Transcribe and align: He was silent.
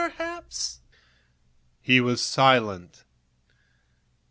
He 1.79 2.01
was 2.01 2.23
silent. 2.23 3.03